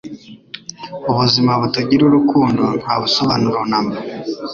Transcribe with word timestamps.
Ubuzima 1.11 1.51
butagira 1.61 2.01
urukundo 2.05 2.63
nta 2.81 2.95
busobanuro 3.01 3.59
namba. 3.69 3.97